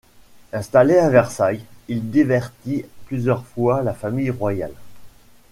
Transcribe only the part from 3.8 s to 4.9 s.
la famille royale.